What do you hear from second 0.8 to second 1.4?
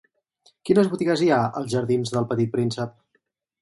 botigues hi ha